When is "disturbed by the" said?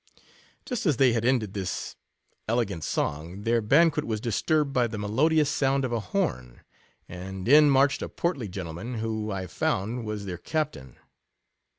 4.19-4.97